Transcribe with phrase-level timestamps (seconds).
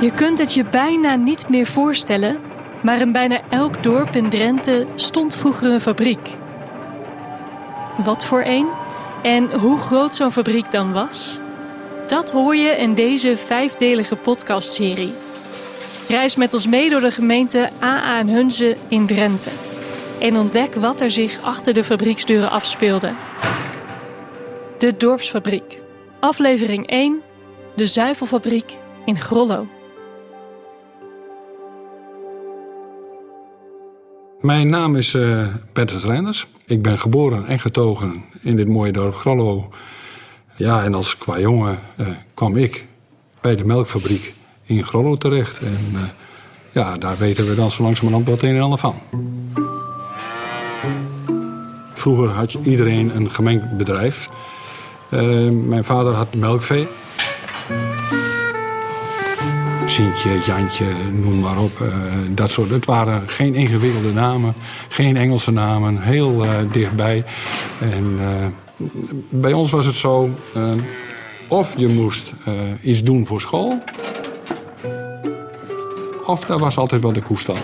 [0.00, 2.38] Je kunt het je bijna niet meer voorstellen,
[2.82, 6.28] maar in bijna elk dorp in Drenthe stond vroeger een fabriek.
[7.96, 8.68] Wat voor een
[9.22, 11.38] en hoe groot zo'n fabriek dan was,
[12.06, 15.12] dat hoor je in deze vijfdelige podcastserie.
[16.08, 19.50] Reis met ons mee door de gemeente AA en Hunze in Drenthe
[20.18, 23.12] en ontdek wat er zich achter de fabrieksdeuren afspeelde.
[24.78, 25.82] De Dorpsfabriek,
[26.20, 27.22] aflevering 1,
[27.76, 29.66] de Zuivelfabriek in Grollo.
[34.40, 36.46] Mijn naam is uh, Bertus Reinders.
[36.64, 39.70] Ik ben geboren en getogen in dit mooie dorp Grollo.
[40.56, 42.86] Ja, en als qua jongen uh, kwam ik
[43.40, 45.58] bij de melkfabriek in Grollo terecht.
[45.58, 46.00] En uh,
[46.72, 48.94] ja, daar weten we dan zo langzamerhand wat een en ander van.
[51.94, 54.28] Vroeger had iedereen een gemengd bedrijf.
[55.68, 56.88] mijn vader had melkvee.
[60.46, 61.78] Jantje, noem maar op.
[61.78, 61.88] Uh,
[62.30, 62.70] dat soort.
[62.70, 64.54] Het waren geen ingewikkelde namen,
[64.88, 67.24] geen Engelse namen, heel uh, dichtbij.
[67.80, 68.28] En uh,
[69.28, 70.30] bij ons was het zo,
[71.48, 72.34] of je moest
[72.82, 73.82] iets doen voor school,
[76.26, 77.56] of daar was altijd wel de koestal.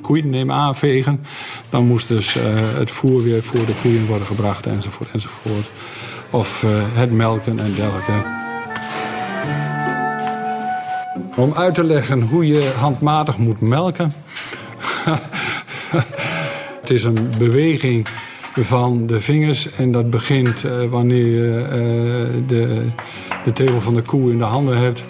[0.00, 1.24] Koeien nemen aanvegen,
[1.68, 2.36] dan moest dus
[2.76, 5.66] het voer weer voor de koeien worden gebracht enzovoort enzovoort.
[6.30, 8.42] Of het melken en dergelijke.
[11.36, 14.12] Om uit te leggen hoe je handmatig moet melken.
[16.80, 18.06] het is een beweging
[18.56, 22.86] van de vingers en dat begint uh, wanneer je uh, de,
[23.44, 25.04] de tepel van de koe in de handen hebt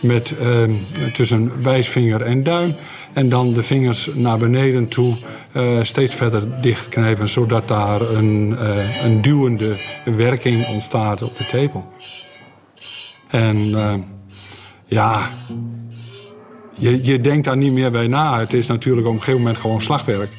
[0.00, 0.62] met uh,
[1.12, 2.74] tussen wijsvinger en duim.
[3.12, 5.14] En dan de vingers naar beneden toe
[5.82, 8.56] steeds verder dichtknijpen, zodat daar een,
[9.04, 11.92] een duwende werking ontstaat op de tepel.
[13.28, 13.74] En
[14.90, 15.28] ja,
[16.74, 18.38] je, je denkt daar niet meer bij na.
[18.38, 20.30] Het is natuurlijk op een gegeven moment gewoon slagwerk.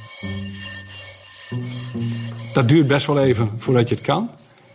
[2.54, 4.30] Dat duurt best wel even voordat je het kan.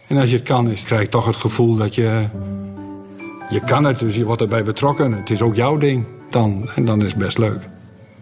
[0.07, 2.29] En als je het kan, is, krijg je toch het gevoel dat je...
[3.51, 5.13] Je kan het, dus je wordt erbij betrokken.
[5.13, 6.05] Het is ook jouw ding.
[6.31, 7.69] Dan, en dan is het best leuk.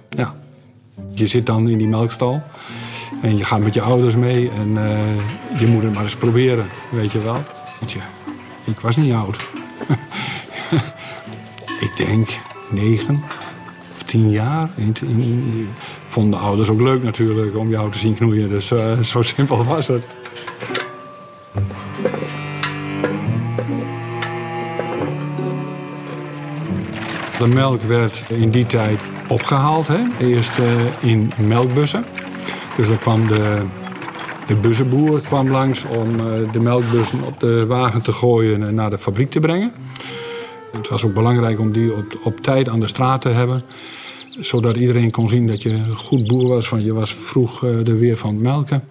[0.08, 0.34] Ja.
[1.12, 2.42] Je zit dan in die melkstal.
[3.22, 4.50] En je gaat met je ouders mee.
[4.50, 7.38] En uh, je moet het maar eens proberen, weet je wel.
[7.80, 7.98] Weet je,
[8.64, 9.36] ik was niet oud.
[11.84, 12.40] ik denk
[12.70, 13.22] negen
[13.92, 14.70] of tien jaar.
[16.08, 18.48] Vonden ouders ook leuk natuurlijk om jou te zien knoeien.
[18.48, 20.06] Dus uh, zo simpel was het.
[27.38, 29.88] De melk werd in die tijd opgehaald.
[29.88, 30.00] Hè?
[30.18, 30.66] Eerst uh,
[31.00, 32.04] in melkbussen.
[32.76, 33.62] Dus dan kwam de,
[34.46, 38.90] de bussenboer kwam langs om uh, de melkbussen op de wagen te gooien en naar
[38.90, 39.72] de fabriek te brengen.
[40.76, 43.62] Het was ook belangrijk om die op, op tijd aan de straat te hebben.
[44.40, 46.68] Zodat iedereen kon zien dat je een goed boer was.
[46.68, 48.84] Van je was vroeg uh, er weer van het melken.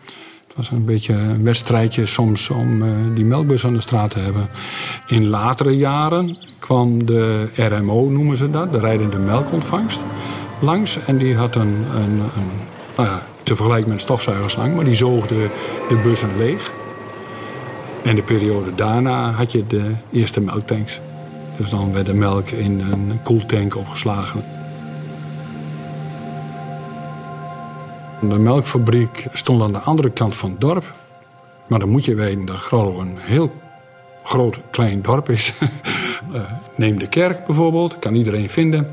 [0.48, 4.20] Het was een beetje een wedstrijdje soms om uh, die melkbus aan de straat te
[4.20, 4.50] hebben.
[5.08, 10.02] In latere jaren kwam de RMO, noemen ze dat, de rijdende melkontvangst,
[10.60, 10.98] langs.
[11.06, 12.22] En die had een, een,
[12.98, 13.10] nou
[13.44, 15.50] te vergelijken met een stofzuigerslang, maar die zoogde
[15.90, 16.72] de bussen leeg.
[18.04, 21.00] En de periode daarna had je de eerste melktanks.
[21.58, 24.44] Dus dan werd de melk in een koeltank opgeslagen.
[28.22, 30.96] De melkfabriek stond aan de andere kant van het dorp.
[31.68, 33.52] Maar dan moet je weten dat Grollo een heel
[34.24, 35.54] groot klein dorp is.
[36.34, 36.42] uh,
[36.76, 38.88] neem de kerk bijvoorbeeld, kan iedereen vinden.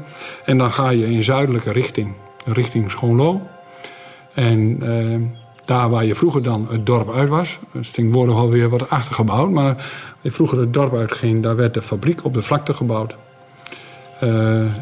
[0.44, 3.40] En dan ga je in zuidelijke richting, richting Schoonlo.
[4.34, 5.28] En uh,
[5.70, 9.50] daar waar je vroeger dan het dorp uit was, het ding worden alweer wat achtergebouwd,
[9.50, 9.76] maar
[10.20, 13.16] waar vroeger het dorp uitging, daar werd de fabriek op de vlakte gebouwd.
[14.22, 14.74] Uh,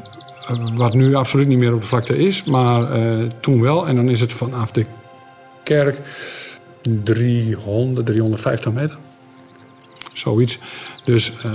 [0.75, 3.87] wat nu absoluut niet meer op de vlakte is, maar uh, toen wel.
[3.87, 4.87] En dan is het vanaf de
[5.63, 6.01] kerk
[7.05, 8.97] 300, 350 meter.
[10.13, 10.59] Zoiets.
[11.05, 11.53] Dus uh,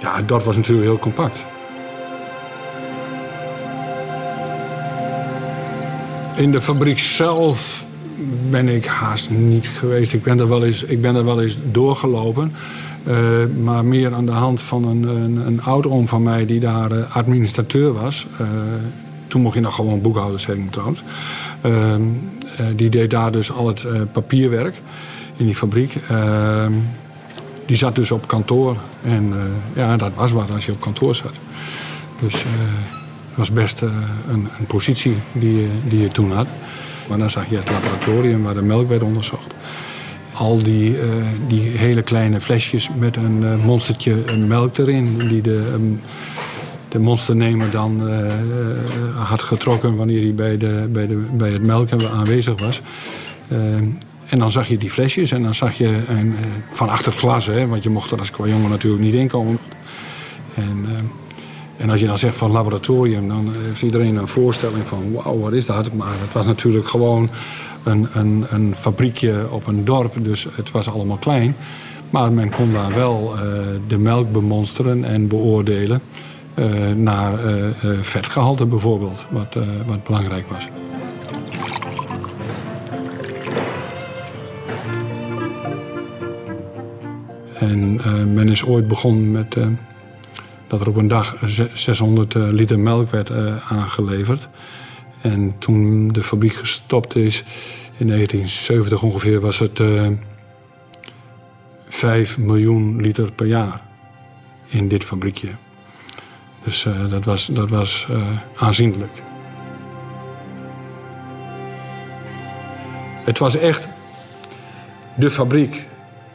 [0.00, 1.44] ja, het dorp was natuurlijk heel compact.
[6.36, 7.88] In de fabriek zelf
[8.50, 10.12] ben ik haast niet geweest.
[10.12, 12.52] Ik ben er wel eens, ik ben er wel eens doorgelopen.
[13.04, 13.16] Uh,
[13.62, 17.16] maar meer aan de hand van een, een, een oud-oom van mij die daar uh,
[17.16, 18.26] administrateur was.
[18.40, 18.48] Uh,
[19.26, 21.02] toen mocht je nog gewoon boekhouders zijn trouwens.
[21.60, 22.02] Ehm,
[22.76, 24.82] die deed daar dus al het papierwerk
[25.36, 25.94] in die fabriek.
[26.08, 26.72] Ehm,
[27.66, 28.76] die zat dus op kantoor.
[29.02, 29.34] En
[29.74, 31.34] ja, dat was wat als je op kantoor zat.
[32.20, 36.46] Dus het was best een, een positie die, die je toen had.
[37.10, 39.54] Maar dan zag je het laboratorium waar de melk werd onderzocht.
[40.32, 41.04] Al die, uh,
[41.48, 44.14] die hele kleine flesjes met een uh, monstertje
[44.46, 45.18] melk erin.
[45.18, 46.00] Die de, um,
[46.88, 48.10] de monsternemer dan
[49.14, 52.82] had getrokken wanneer hij bij, de, bij, de, bij het melken aanwezig was.
[54.26, 56.34] En dan zag je die flesjes en dan zag je een,
[56.68, 59.58] van achter glas, hè, want je mocht er als qua jongen natuurlijk niet inkomen.
[60.54, 60.86] En,
[61.80, 65.52] en als je dan zegt van laboratorium, dan heeft iedereen een voorstelling van wauw, wat
[65.52, 65.92] is dat?
[65.92, 67.30] Maar het was natuurlijk gewoon
[67.82, 71.56] een, een, een fabriekje op een dorp, dus het was allemaal klein.
[72.10, 73.42] Maar men kon daar wel uh,
[73.86, 76.02] de melk bemonsteren en beoordelen
[76.54, 76.66] uh,
[76.96, 77.66] naar uh,
[78.00, 79.56] vetgehalte bijvoorbeeld, wat,
[79.86, 80.68] wat belangrijk was.
[87.54, 88.00] En
[88.34, 89.56] men is ooit begonnen met
[90.70, 91.36] dat er op een dag
[91.72, 93.30] 600 liter melk werd
[93.68, 94.48] aangeleverd.
[95.20, 97.44] En toen de fabriek gestopt is,
[97.96, 100.12] in 1970 ongeveer, was het uh, eh,
[101.88, 103.80] 5 miljoen liter per jaar
[104.68, 105.48] in dit fabriekje.
[106.64, 108.06] Dus dat was, dat was
[108.56, 109.22] aanzienlijk.
[113.24, 113.88] Het was echt
[115.16, 115.86] de fabriek.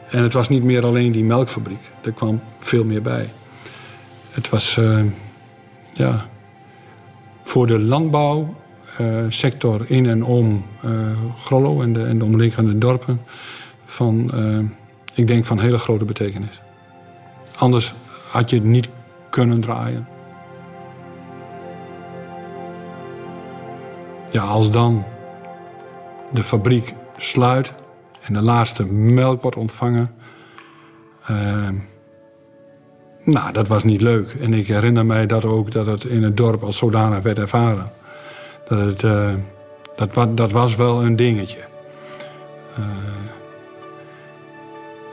[0.08, 1.90] En het was niet meer alleen die melkfabriek.
[2.02, 3.26] Er kwam veel meer bij.
[4.36, 4.80] Het was,
[5.92, 6.26] ja,
[7.44, 8.54] voor de landbouw
[9.00, 10.90] uh, sector in en om uh,
[11.44, 13.20] Grollo en de, en de omliggende dorpen
[13.84, 14.58] van, uh,
[15.14, 16.60] ik denk, van hele grote betekenis.
[17.56, 17.94] Anders
[18.30, 18.88] had je het niet
[19.30, 20.08] kunnen draaien.
[24.30, 25.04] Ja, als dan
[26.32, 27.72] de fabriek sluit
[28.20, 30.14] en de laatste melk wordt ontvangen.
[33.26, 34.36] Nou, dat was niet leuk.
[34.40, 37.90] En ik herinner mij dat ook dat het in het dorp als zodanig werd ervaren.
[38.68, 39.28] Dat, uh,
[39.96, 41.58] dat, dat, was wel een dingetje.
[42.78, 42.84] Uh,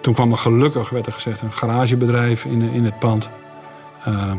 [0.01, 3.29] toen kwam er gelukkig, werd er gezegd, een garagebedrijf in, in het pand.
[4.07, 4.31] Uh,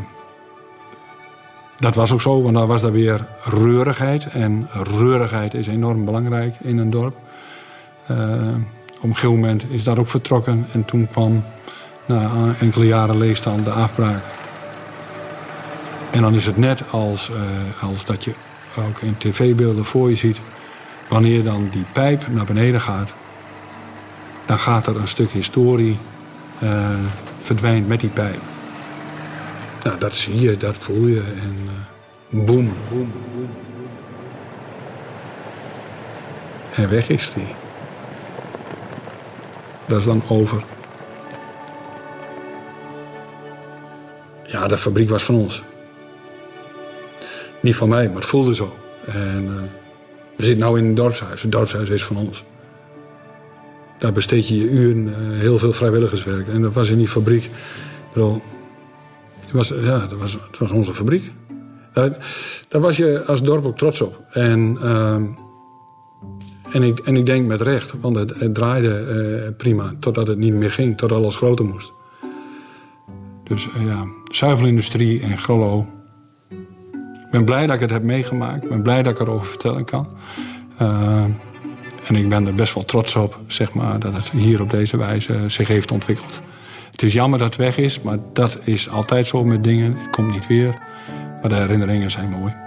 [1.77, 4.27] dat was ook zo, want daar was daar weer reurigheid.
[4.27, 7.15] En reurigheid is enorm belangrijk in een dorp.
[8.95, 10.65] op een gegeven moment is dat ook vertrokken.
[10.71, 11.43] En toen kwam
[12.05, 14.23] na enkele jaren leegstand de afbraak.
[16.11, 17.31] En dan is het net als,
[17.81, 18.33] als dat je
[18.77, 20.39] ook in tv-beelden voor je ziet.
[21.07, 23.13] Wanneer dan die pijp naar beneden gaat,
[24.45, 25.97] dan gaat er een stuk historie
[26.63, 26.89] uh,
[27.41, 28.39] verdwijnt met die pijp.
[29.83, 31.55] Nou, dat zie je, dat voel je en
[32.29, 33.13] uh, boem, boem.
[36.73, 37.53] En weg is die.
[39.85, 40.63] Dat is dan over.
[44.55, 45.63] Ja, de fabriek was van ons.
[47.61, 48.75] Niet van mij, maar het voelde zo.
[49.05, 49.61] En uh,
[50.35, 51.41] we zitten nu in een dorpshuis.
[51.41, 52.43] Het dorpshuis is van ons.
[53.99, 56.47] Daar besteed je je uren, uh, heel veel vrijwilligerswerk.
[56.47, 57.49] En dat was in die fabriek.
[58.13, 58.41] Bedoel,
[59.39, 61.31] het, was, ja, dat was, het was onze fabriek.
[61.93, 62.17] Daar,
[62.67, 64.23] daar, was je als dorp ook trots op.
[64.31, 65.13] En, uh,
[66.71, 69.93] en, ik, en ik denk met recht, want het, het draaide prima.
[69.99, 71.94] Totdat het niet meer ging, tot alles groter moest.
[73.47, 75.87] Dus ja, zuivelindustrie en Grollo
[77.31, 78.63] ben blij dat ik het heb meegemaakt.
[78.63, 80.07] Ik ben blij dat ik erover vertellen kan.
[80.81, 81.23] Uh,
[82.07, 84.97] en ik ben er best wel trots op, zeg maar, dat het hier op deze
[84.97, 86.41] wijze zich heeft ontwikkeld.
[86.91, 89.97] Het is jammer dat het weg is, maar dat is altijd zo met dingen.
[89.97, 90.77] Het komt niet weer.
[91.41, 92.64] Maar de herinneringen zijn mooi.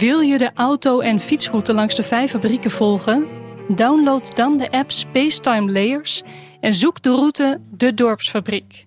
[0.00, 3.28] Wil je de auto- en fietsroute langs de vijf fabrieken volgen?
[3.68, 6.22] Download dan de app Spacetime Layers
[6.60, 8.86] en zoek de route De Dorpsfabriek.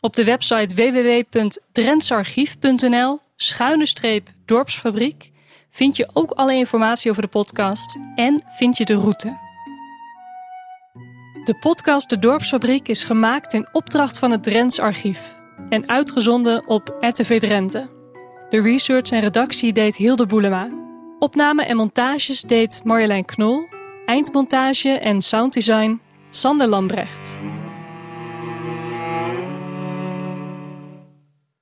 [0.00, 5.30] Op de website www.drentsarchief.nl schuine streep dorpsfabriek
[5.70, 9.38] vind je ook alle informatie over de podcast en vind je de route.
[11.44, 16.96] De podcast De Dorpsfabriek is gemaakt in opdracht van het Drents Archief en uitgezonden op
[17.00, 17.95] RTV Drenthe.
[18.48, 20.68] De research en redactie deed Hilde Boelema.
[21.18, 23.68] Opname en montages deed Marjolein Knol.
[24.06, 26.00] Eindmontage en sounddesign
[26.30, 27.38] Sander Lambrecht.